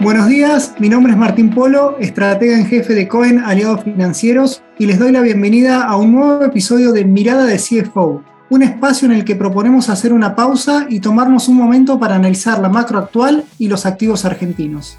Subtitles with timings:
[0.00, 4.86] Buenos días, mi nombre es Martín Polo, estratega en jefe de Cohen Aliados Financieros y
[4.86, 9.12] les doy la bienvenida a un nuevo episodio de Mirada de CFO, un espacio en
[9.12, 13.44] el que proponemos hacer una pausa y tomarnos un momento para analizar la macro actual
[13.58, 14.98] y los activos argentinos.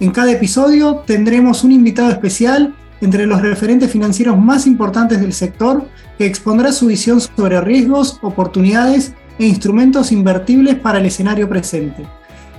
[0.00, 5.86] En cada episodio tendremos un invitado especial entre los referentes financieros más importantes del sector
[6.18, 12.04] que expondrá su visión sobre riesgos, oportunidades e instrumentos invertibles para el escenario presente.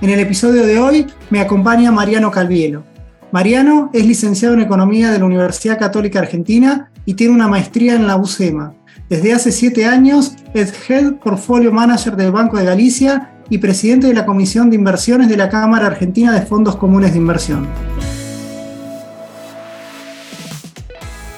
[0.02, 2.82] En el episodio de hoy me acompaña Mariano Calvielo.
[3.30, 8.08] Mariano es licenciado en Economía de la Universidad Católica Argentina y tiene una maestría en
[8.08, 8.74] la UCEMA.
[9.08, 14.14] Desde hace siete años es Head Portfolio Manager del Banco de Galicia y presidente de
[14.14, 17.68] la Comisión de Inversiones de la Cámara Argentina de Fondos Comunes de Inversión.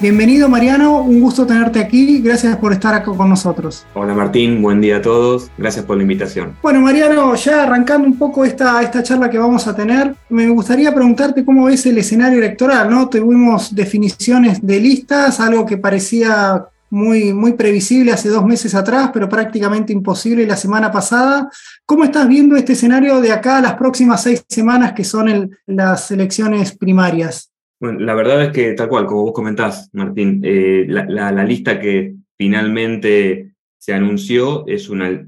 [0.01, 3.87] Bienvenido Mariano, un gusto tenerte aquí, gracias por estar acá con nosotros.
[3.95, 6.57] Hola Martín, buen día a todos, gracias por la invitación.
[6.63, 10.93] Bueno Mariano, ya arrancando un poco esta, esta charla que vamos a tener, me gustaría
[10.93, 13.09] preguntarte cómo ves el escenario electoral, ¿no?
[13.09, 19.29] Tuvimos definiciones de listas, algo que parecía muy, muy previsible hace dos meses atrás, pero
[19.29, 21.49] prácticamente imposible la semana pasada.
[21.87, 26.11] ¿Cómo estás viendo este escenario de acá a las próximas seis semanas que son las
[26.11, 27.54] elecciones primarias?
[27.85, 32.15] Bueno, la verdad es que tal cual, como vos comentás, Martín, eh, la, lista que
[32.39, 35.27] finalmente se anunció es un,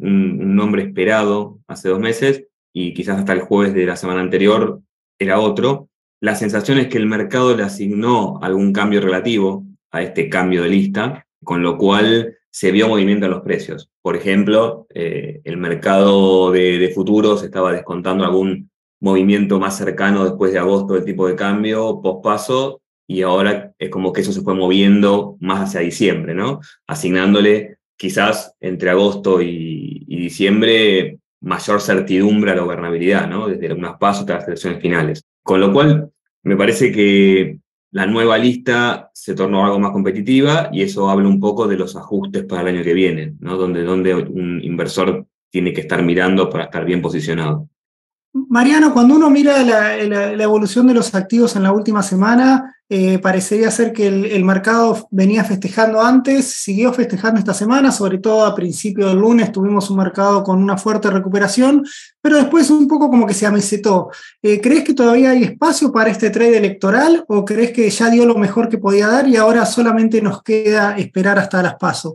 [0.57, 4.81] nombre esperado hace dos meses y quizás hasta el jueves de la semana anterior
[5.19, 5.91] era otro.
[6.23, 10.71] La sensación es que el mercado le asignó algún cambio relativo a este cambio de
[10.71, 13.91] lista, con lo cual se vio movimiento en los precios.
[14.01, 18.71] Por ejemplo, eh, el mercado de, de, futuros estaba descontando algún
[19.07, 24.13] movimiento más cercano después de agosto del tipo de cambio, pospaso, y ahora es como
[24.13, 26.61] que eso se fue moviendo más hacia diciembre, ¿no?
[26.89, 33.47] Asignándole quizás entre agosto y, diciembre mayor certidumbre a la gobernabilidad, ¿no?
[33.47, 35.23] Desde unas pasos hasta las elecciones finales.
[35.45, 36.11] Con lo cual,
[36.43, 37.61] me parece que
[37.93, 41.95] la nueva lista se tornó algo más competitiva y eso habla un poco de los
[41.95, 43.57] ajustes para el año que viene, ¿no?
[43.57, 47.69] Donde, donde un inversor tiene que estar mirando para estar bien posicionado.
[48.57, 53.71] Mariano, cuando uno mira la, evolución de los activos en la última semana, eh, parecería
[53.71, 59.09] ser que el, mercado venía festejando antes, siguió festejando esta semana, sobre todo a principio
[59.09, 61.85] del lunes tuvimos un mercado con una fuerte recuperación,
[62.23, 64.09] pero después un poco como que se amesetó.
[64.41, 68.25] Eh, ¿Crees que todavía hay espacio para este trade electoral o crees que ya dio
[68.25, 72.15] lo mejor que podía dar y ahora solamente nos queda esperar hasta las pasos?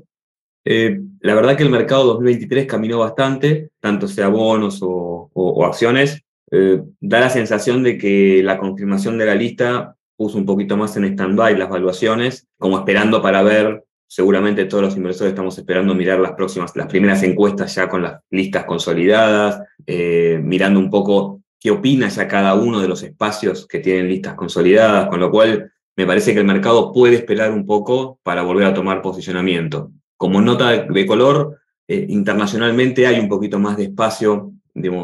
[0.66, 6.24] Eh, la verdad que el mercado 2023 caminó bastante, tanto sea bonos o, acciones.
[6.52, 10.96] Eh, da la sensación de que la confirmación de la lista puso un poquito más
[10.98, 16.20] en stand-by las valuaciones, como esperando para ver, seguramente todos los inversores estamos esperando mirar
[16.20, 21.72] las próximas, las primeras encuestas ya con las listas consolidadas, eh, mirando un poco qué
[21.72, 26.06] opina ya cada uno de los espacios que tienen listas consolidadas, con lo cual me
[26.06, 29.92] parece que el mercado puede esperar un poco para volver a tomar posicionamiento.
[30.18, 34.54] Como nota de color, eh, internacionalmente hay un poquito más de espacio,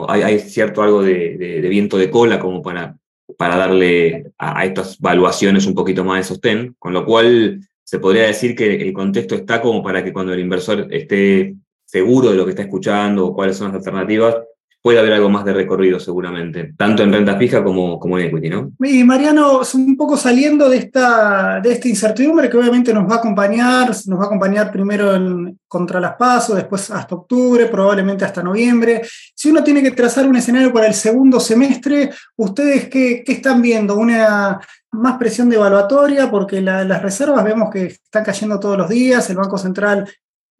[0.08, 2.98] hay, cierto algo de, viento de cola como para,
[3.38, 8.24] para darle a, estas valuaciones un poquito más de sostén, con lo cual se podría
[8.24, 11.56] decir que el contexto está como para que cuando el inversor esté
[11.86, 14.36] seguro de lo que está escuchando o cuáles son las alternativas,
[14.88, 18.72] puede haber algo más de recorrido seguramente, tanto en renta fija como, en equity, ¿no?
[18.80, 24.18] Y Mariano, un poco saliendo de esta, incertidumbre que obviamente nos va a acompañar, nos
[24.18, 29.02] va a acompañar primero en, contra las pasos, después hasta octubre, probablemente hasta noviembre.
[29.36, 33.98] Si uno tiene que trazar un escenario para el segundo semestre, ¿ustedes qué están viendo?
[33.98, 34.58] ¿Una
[34.92, 36.31] más presión devaluatoria?
[36.31, 40.08] Porque las reservas vemos que están cayendo todos los días, el Banco Central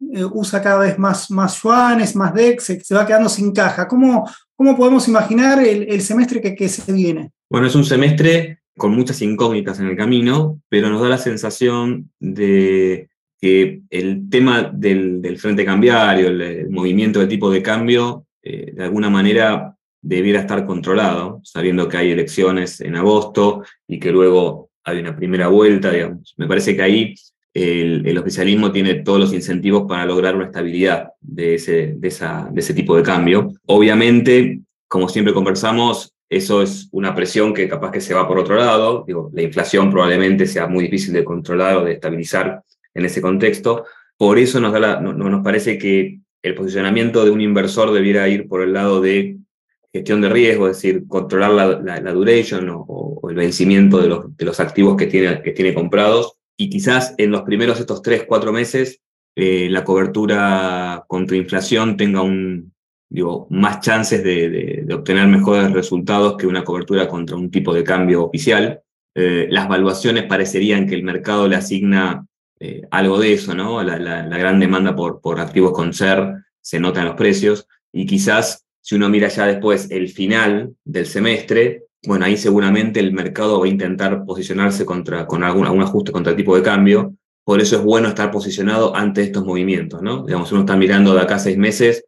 [0.00, 3.88] eh, usa cada vez más, más yuanes, más DEX, se, va quedando sin caja.
[3.88, 7.32] ¿Cómo, cómo podemos imaginar el, semestre que, que, se viene?
[7.50, 12.10] Bueno, es un semestre con muchas incógnitas en el camino, pero nos da la sensación
[12.20, 13.08] de
[13.40, 19.10] que el tema del, frente cambiario, el, movimiento de tipo de cambio, eh, de alguna
[19.10, 25.14] manera debiera estar controlado, sabiendo que hay elecciones en agosto y que luego hay una
[25.14, 26.34] primera vuelta, digamos.
[26.36, 27.14] Me parece que ahí
[27.54, 32.60] el, oficialismo tiene todos los incentivos para lograr una estabilidad de ese, de, esa, de
[32.60, 33.52] ese tipo de cambio.
[33.66, 38.56] Obviamente, como siempre conversamos, eso es una presión que capaz que se va por otro
[38.56, 39.04] lado.
[39.06, 42.62] Digo, la inflación probablemente sea muy difícil de controlar o de estabilizar
[42.94, 43.84] en ese contexto.
[44.16, 48.46] Por eso nos, da no, nos parece que el posicionamiento de un inversor debiera ir
[48.46, 49.38] por el lado de
[49.92, 54.36] gestión de riesgo, es decir, controlar la, la, duration o, o, el vencimiento de los,
[54.36, 58.24] de los activos que tiene, que tiene comprados y quizás en los primeros estos tres,
[58.26, 59.00] cuatro meses
[59.36, 62.74] eh, la cobertura contra inflación tenga un,
[63.08, 68.24] digo, más chances de, obtener mejores resultados que una cobertura contra un tipo de cambio
[68.24, 68.82] oficial.
[69.14, 72.26] Eh, las valuaciones parecerían que el mercado le asigna
[72.58, 73.80] eh, algo de eso, ¿no?
[73.84, 78.66] La, gran demanda por, por activos con SER se nota en los precios y quizás
[78.80, 83.66] si uno mira ya después el final del semestre, bueno, ahí seguramente el mercado va
[83.66, 87.14] a intentar posicionarse contra, con algún, algún ajuste contra el tipo de cambio.
[87.44, 90.24] Por eso es bueno estar posicionado ante estos movimientos, ¿no?
[90.24, 92.04] Digamos, uno está mirando de acá seis meses,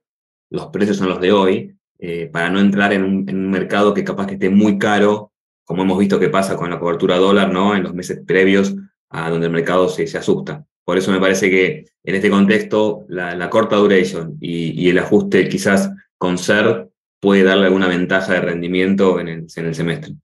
[0.50, 4.26] los precios son los de hoy, eh, para no entrar en un, mercado que capaz
[4.26, 5.32] que esté muy caro,
[5.64, 7.75] como hemos visto que pasa con la cobertura dólar, ¿no?
[7.75, 8.75] En los meses previos
[9.08, 10.64] a donde el mercado se, se asusta.
[10.84, 15.90] Por eso me parece que en este contexto la, corta duration y, el ajuste quizás
[16.19, 16.89] con SER
[17.20, 20.14] puede darle alguna ventaja de rendimiento en el, en el semestre.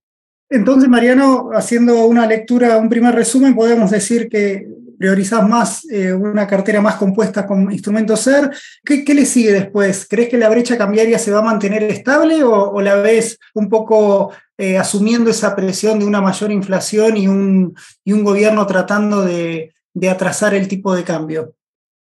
[0.48, 4.66] Entonces, Mariano, haciendo una lectura, un primer resumen, podemos decir que
[4.98, 8.50] priorizás más eh, una cartera más compuesta con instrumentos SER.
[8.84, 10.06] ¿Qué, ¿Qué, le sigue después?
[10.08, 14.32] ¿Crees que la brecha cambiaria se va a mantener estable o, la ves un poco
[14.56, 19.75] eh, asumiendo esa presión de una mayor inflación y un, y un gobierno tratando de,
[19.93, 21.54] de, atrasar el tipo de cambio?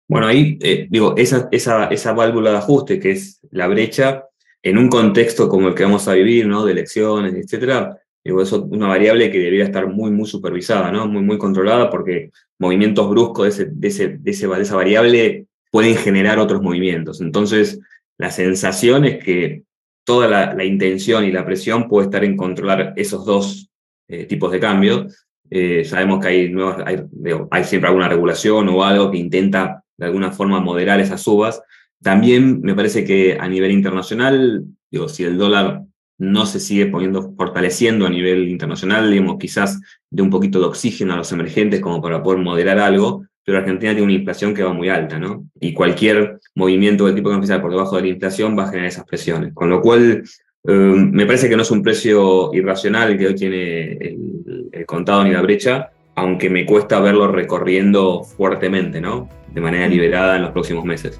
[0.07, 4.25] Bueno, ahí eh, digo, esa, esa, esa válvula de ajuste que es la brecha,
[4.65, 6.47] en un contexto como el que vamos a vivir.
[6.47, 11.07] De elecciones, etcétera, Digo, es una variable que debería estar muy, muy supervisada, ¿no?
[11.07, 17.21] Muy, muy controlada, porque movimientos bruscos de, ese, esa variable pueden generar otros movimientos.
[17.21, 17.79] Entonces,
[18.17, 19.61] la sensación es que
[20.03, 23.69] toda la, la intención y la presión puede estar en controlar esos dos
[24.07, 25.05] eh, tipos de cambio.
[25.51, 27.03] Eh, sabemos que hay, nuevas, hay,
[27.51, 31.61] hay siempre alguna regulación o algo que intenta de alguna forma moderar esas subas.
[32.05, 35.85] También me parece que a nivel internacional, digo, si el dólar
[36.19, 39.81] no se sigue poniendo, fortaleciendo a nivel internacional, digamos, quizás
[40.11, 43.93] de un poquito de oxígeno a los emergentes como para poder moderar algo, pero Argentina
[43.93, 45.49] tiene una inflación que va muy alta, ¿no?
[45.59, 48.89] Y cualquier movimiento del tipo que empieza por debajo de la inflación va a generar
[48.89, 49.51] esas presiones.
[49.55, 50.21] Con lo cual,
[50.65, 55.23] em, me parece que no es un precio irracional que hoy tiene el, el, contado
[55.23, 59.27] ni la brecha, aunque me cuesta verlo recorriendo fuertemente, ¿no?
[59.51, 61.19] De manera liberada en los próximos meses.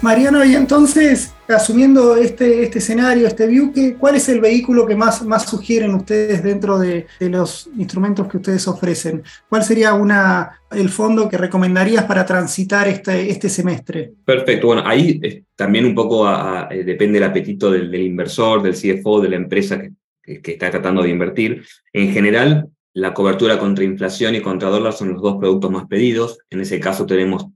[0.00, 5.24] Mariano, y entonces, asumiendo este, este escenario, este view, ¿cuál es el vehículo que más,
[5.24, 9.24] más sugieren ustedes dentro de, los instrumentos que ustedes ofrecen?
[9.48, 14.12] ¿Cuál sería una, el fondo que recomendarías para transitar este, este semestre?
[14.24, 16.28] Perfecto, bueno, ahí también un poco
[16.70, 21.02] eh, depende el apetito del, inversor, del CFO, de la empresa que, que está tratando
[21.02, 21.64] de invertir.
[21.92, 26.38] En general, la cobertura contra inflación y contra dólar son los dos productos más pedidos.
[26.50, 27.48] En ese caso tenemos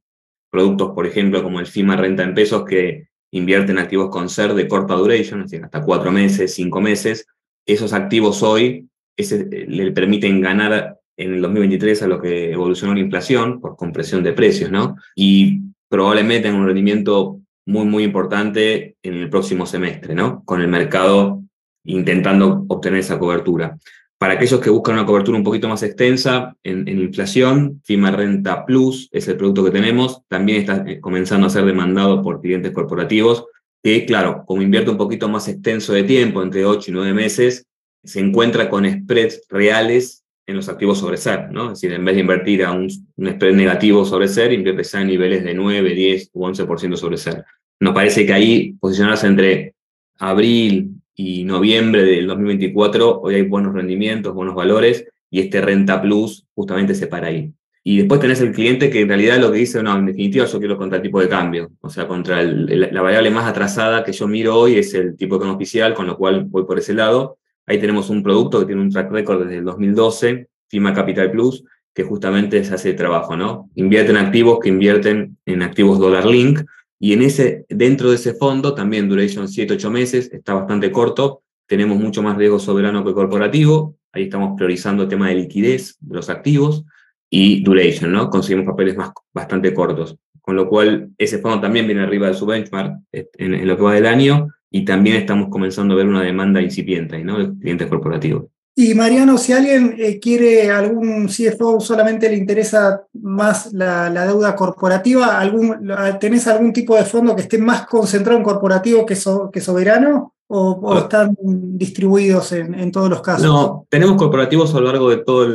[0.53, 4.69] productos, por ejemplo, como el FIMA Renta en Pesos, que invierten activos con SER de
[4.69, 7.27] corta duration, es decir, hasta cuatro meses, cinco meses.
[7.67, 13.01] Esos activos hoy ese, le permiten ganar en el 2023 a lo que evolucionó la
[13.01, 14.97] inflación por compresión de precios, ¿no?
[15.17, 20.43] Y probablemente tengan un rendimiento muy, muy importante en el próximo semestre, ¿no?
[20.45, 21.43] Con el mercado
[21.85, 23.79] intentando obtener esa cobertura.
[24.23, 29.09] Para aquellos que buscan una cobertura un poquito más extensa en, inflación, FIMA Renta Plus
[29.11, 30.23] es el producto que tenemos.
[30.29, 33.47] También está eh, comenzando a ser demandado por clientes corporativos
[33.83, 37.67] que, claro, como invierte un poquito más extenso de tiempo, entre 8 y 9 meses,
[38.05, 41.73] se encuentra con spreads reales en los activos sobre SER, ¿no?
[41.73, 45.09] Es decir, en vez de invertir a un, spread negativo sobre SER, invierte ya en
[45.09, 47.45] niveles de 9, 10 u 11% sobre SER.
[47.81, 49.75] Nos parece que ahí posicionarse entre
[50.21, 56.47] abril, y noviembre del 2024, hoy hay buenos rendimientos, buenos valores, y este Renta Plus
[56.55, 57.53] justamente se para ahí.
[57.85, 60.59] Y después tenés el cliente que en realidad lo que dice, no, en definitiva yo
[60.59, 64.29] quiero contra el tipo de cambio, o sea, contra la variable más atrasada que yo
[64.29, 67.39] miro hoy es el tipo de cambio oficial, con lo cual voy por ese lado.
[67.67, 71.65] Ahí tenemos un producto que tiene un track record desde el 2012, FIMA Capital Plus,
[71.93, 73.69] que justamente se hace el trabajo, ¿no?
[73.75, 76.61] Invierten activos que invierten en activos Dollar Link,
[77.05, 81.99] y en ese, dentro de ese fondo, también duration 7-8 meses, está bastante corto, tenemos
[81.99, 86.31] mucho más riesgo soberano que corporativo, ahí estamos priorizando el tema de liquidez de los
[86.31, 86.85] activos
[87.29, 88.31] y duration, ¿no?
[88.31, 92.47] Conseguimos papeles más, bastante cortos, con lo cual ese fondo también viene arriba de su
[92.47, 96.63] benchmark en, lo que va del año y también estamos comenzando a ver una demanda
[96.63, 97.37] incipiente, ¿no?
[97.37, 98.45] De clientes corporativos.
[98.75, 105.39] Y Mariano, si alguien eh, quiere algún CFO, solamente le interesa más la, deuda corporativa,
[105.39, 109.17] ¿algún, ¿tenés algún tipo de fondo que esté más concentrado en corporativo que,
[109.53, 110.35] que soberano?
[110.55, 113.45] ¿O, están distribuidos en, todos los casos?
[113.45, 115.49] No, tenemos corporativos a lo largo de toda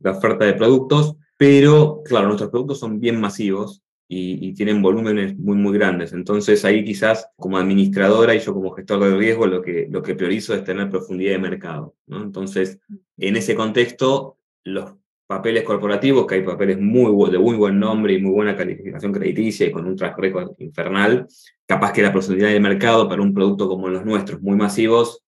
[0.00, 5.56] la oferta de productos, pero claro, nuestros productos son bien masivos y, tienen volúmenes muy,
[5.56, 6.12] muy grandes.
[6.12, 10.14] Entonces ahí quizás como administradora y yo como gestor de riesgo lo que, lo que
[10.14, 11.94] priorizo es tener profundidad de mercado.
[12.06, 12.78] Entonces,
[13.16, 14.94] en ese contexto, los
[15.26, 19.66] papeles corporativos, que hay papeles muy, de muy buen nombre y muy buena calificación crediticia
[19.66, 21.26] y con un track record infernal,
[21.66, 25.24] capaz que la profundidad del mercado para un producto como los nuestros, muy masivos,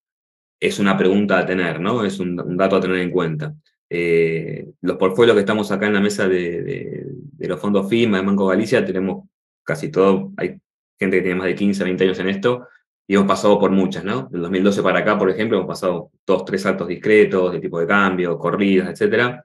[0.61, 2.05] es una pregunta a tener, ¿no?
[2.05, 3.55] Es un, dato a tener en cuenta.
[3.91, 7.07] Eh, los portfolios que estamos acá en la mesa de, de,
[7.47, 9.29] los fondos FIMA, de Banco Galicia, tenemos
[9.63, 10.61] casi todo, hay
[10.99, 12.67] gente que tiene más de 15, 20 años en esto,
[13.07, 14.29] y hemos pasado por muchas, ¿no?
[14.31, 17.87] Del 2012 para acá, por ejemplo, hemos pasado dos, tres saltos discretos de tipo de
[17.87, 19.41] cambio, corridas, etc.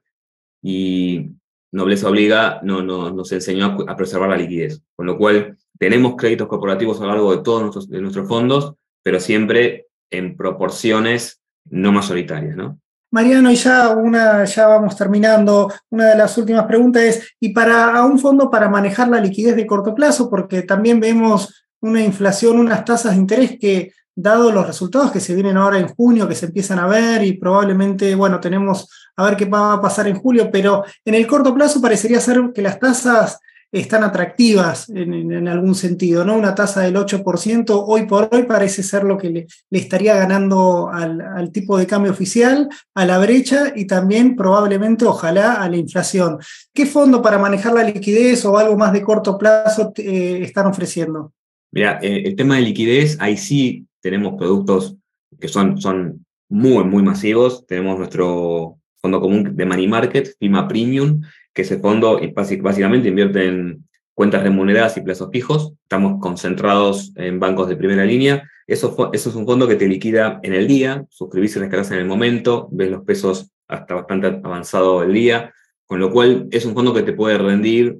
[0.62, 1.30] Y
[1.72, 6.46] Nobleza Obliga no, no, nos enseñó a, preservar la liquidez, con lo cual tenemos créditos
[6.46, 11.90] corporativos a lo largo de todos nuestros, de nuestros fondos, pero siempre en proporciones no
[11.90, 12.78] mayoritarias, ¿no?
[13.14, 15.72] Mariano, y ya, una, ya vamos terminando.
[15.88, 19.68] Una de las últimas preguntas es, ¿y para un fondo para manejar la liquidez de
[19.68, 20.28] corto plazo?
[20.28, 25.32] Porque también vemos una inflación, unas tasas de interés que, dado los resultados que se
[25.32, 29.36] vienen ahora en junio, que se empiezan a ver y probablemente, bueno, tenemos a ver
[29.36, 32.80] qué va a pasar en julio, pero en el corto plazo parecería ser que las
[32.80, 33.38] tasas
[33.74, 36.36] están atractivas en, algún sentido, ¿no?
[36.36, 41.50] Una tasa del 8% hoy por hoy parece ser lo que le, estaría ganando al,
[41.50, 46.38] tipo de cambio oficial, a la brecha y también probablemente, ojalá, a la inflación.
[46.72, 51.32] ¿Qué fondo para manejar la liquidez o algo más de corto plazo eh, están ofreciendo?
[51.72, 54.96] Mira, eh, el tema de liquidez, ahí sí tenemos productos
[55.40, 57.66] que son, son muy, muy masivos.
[57.66, 61.22] Tenemos nuestro fondo común de Money Market, FIMA Premium,
[61.54, 62.20] que ese fondo
[62.60, 65.72] básicamente invierte en cuentas remuneradas y plazos fijos.
[65.82, 68.48] Estamos concentrados en bancos de primera línea.
[68.66, 71.98] Eso, eso es un fondo que te liquida en el día, suscribís en las en
[71.98, 75.52] el momento, ves los pesos hasta bastante avanzado el día,
[75.86, 77.98] con lo cual es un fondo que te puede rendir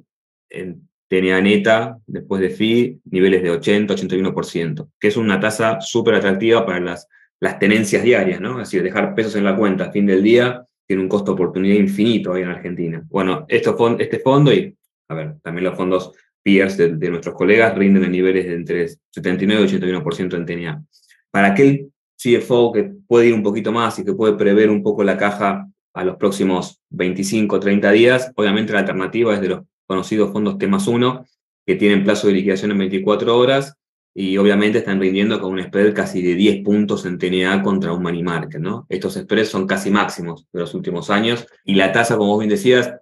[0.49, 6.65] en TNA neta, después de fee, niveles de 80-81%, que es una tasa súper atractiva
[6.65, 7.07] para las,
[7.39, 8.53] las tenencias diarias, ¿no?
[8.59, 11.75] Es decir, dejar pesos en la cuenta a fin del día tiene un costo oportunidad
[11.75, 13.03] infinito ahí en Argentina.
[13.09, 14.75] Bueno, este fondo y,
[15.09, 16.11] a ver, también los fondos
[16.43, 20.83] peers de, nuestros colegas rinden en niveles de entre 79 y 81% en TNA.
[21.31, 25.03] Para aquel CFO que puede ir un poquito más y que puede prever un poco
[25.03, 30.31] la caja a los próximos 25, 30 días, obviamente la alternativa es de los conocidos
[30.31, 31.25] fondos T más 1,
[31.65, 33.75] que tienen plazo de liquidación en 24 horas
[34.17, 38.01] y obviamente están rindiendo con un spread casi de 10 puntos en TNA contra un
[38.01, 38.85] money market, ¿no?
[38.87, 42.49] Estos spreads son casi máximos de los últimos años y la tasa, como vos bien
[42.49, 42.93] decías,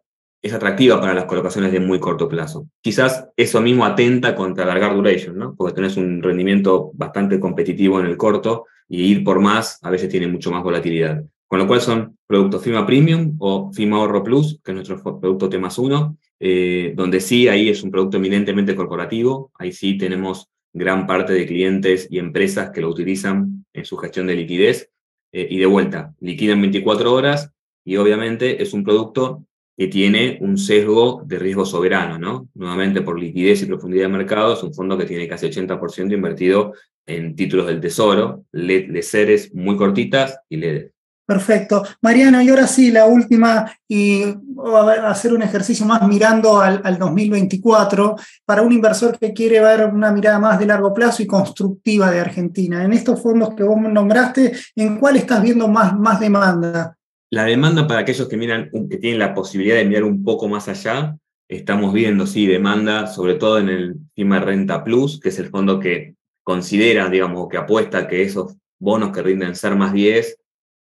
[0.41, 2.67] es atractiva para las colocaciones de muy corto plazo.
[2.81, 5.55] Quizás eso mismo atenta contra largar duration, ¿no?
[5.55, 10.09] Porque tenés un rendimiento bastante competitivo en el corto y ir por más a veces
[10.09, 11.23] tiene mucho más volatilidad.
[11.47, 15.47] Con lo cual son productos FIMA Premium o FIMA Ahorro Plus, que es nuestro producto
[15.47, 20.49] T más 1, eh, donde sí, ahí es un producto eminentemente corporativo, ahí sí tenemos
[20.73, 24.89] gran parte de clientes y empresas que lo utilizan en su gestión de liquidez.
[25.31, 27.51] Eh, y de vuelta, liquida en 24 horas
[27.83, 32.47] y obviamente es un producto que tiene un sesgo de riesgo soberano, ¿no?
[32.53, 36.73] Nuevamente por liquidez y profundidad de mercado, es un fondo que tiene casi 80% invertido
[37.07, 40.92] en títulos del tesoro, de seres muy cortitas y LED.
[41.25, 41.83] Perfecto.
[42.01, 48.15] Mariano, y ahora sí, la última, y a hacer un ejercicio más mirando al, 2024,
[48.45, 52.19] para un inversor que quiere ver una mirada más de largo plazo y constructiva de
[52.19, 52.83] Argentina.
[52.83, 56.97] En estos fondos que vos nombraste, ¿en cuál estás viendo más, más demanda?
[57.29, 60.67] La demanda para aquellos que, miran, que tienen la posibilidad de mirar un poco más
[60.67, 61.15] allá,
[61.47, 65.79] estamos viendo, sí, demanda, sobre todo en el FIMA Renta Plus, que es el fondo
[65.79, 70.37] que considera, digamos, que apuesta que esos bonos que rinden ser más 10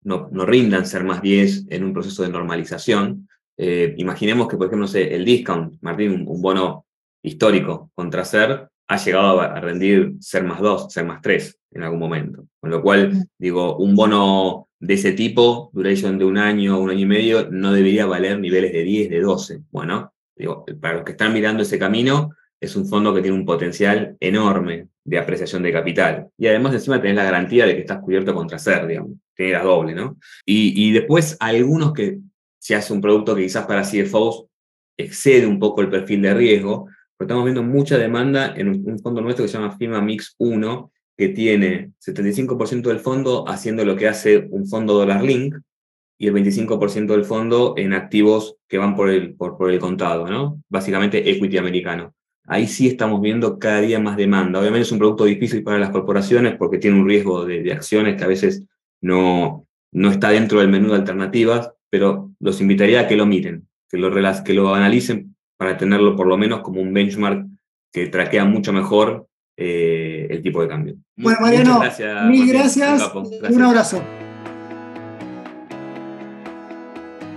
[0.03, 3.27] no, no rindan ser más 10 en un proceso de normalización.
[3.57, 6.85] Eh, imaginemos que, por ejemplo, el discount, Martín, un, bono
[7.21, 11.99] histórico contra ser, ha llegado a, rendir ser más 2, ser más 3 en algún
[11.99, 12.45] momento.
[12.59, 17.01] Con lo cual, digo, un bono de ese tipo, duration de un año, un año
[17.01, 19.61] y medio, no debería valer niveles de 10, de 12.
[19.71, 23.45] Bueno, digo, para los que están mirando ese camino, es un fondo que tiene un
[23.45, 26.29] potencial enorme de apreciación de capital.
[26.37, 29.93] Y además encima tenés la garantía de que estás cubierto contra ser, digamos, la doble,
[29.93, 30.17] ¿no?
[30.45, 32.19] Y, después algunos que
[32.59, 34.45] se hace un producto que quizás para CFOs
[34.97, 36.85] excede un poco el perfil de riesgo,
[37.17, 40.91] pero estamos viendo mucha demanda en un, fondo nuestro que se llama Firma Mix 1,
[41.17, 45.55] que tiene 75% del fondo haciendo lo que hace un fondo dólar link
[46.17, 50.27] y el 25% del fondo en activos que van por el, por, por el contado,
[50.27, 50.61] ¿no?
[50.69, 52.13] Básicamente equity americano
[52.45, 54.59] ahí sí estamos viendo cada día más demanda.
[54.59, 58.23] Obviamente es un producto difícil para las corporaciones porque tiene un riesgo de, acciones que
[58.23, 58.63] a veces
[59.03, 63.67] no, no está dentro del menú de alternativas, pero los invitaría a que lo miren,
[63.89, 64.11] que lo,
[64.43, 67.45] que lo analicen para tenerlo por lo menos como un benchmark
[67.91, 70.95] que traquea mucho mejor eh, el tipo de cambio.
[71.15, 71.79] Bueno, Mariano,
[72.27, 73.11] mil gracias.
[73.49, 74.01] Un abrazo.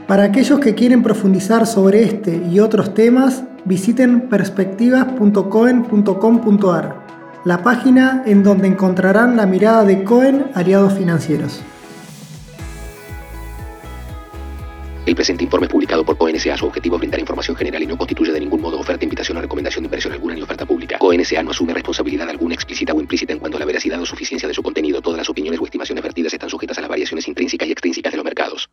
[0.08, 7.05] Para aquellos que quieren profundizar sobre este y otros temas, visiten perspectivas.coen.com.ar,
[7.46, 11.62] la página en donde encontrarán la mirada de Cohen Aliados Financieros.
[15.06, 18.32] El presente informe publicado por CONSA su objetivo es brindar información general y no constituye
[18.32, 20.98] de ningún modo oferta, invitación o recomendación de inversión alguna ni oferta pública.
[20.98, 24.48] CONSA no asume responsabilidad alguna explícita o implícita en cuanto a la veracidad o suficiencia
[24.48, 25.00] de su contenido.
[25.00, 28.16] Todas las opiniones o estimaciones vertidas están sujetas a las variaciones intrínsecas y extrínsecas de
[28.16, 28.68] los mercados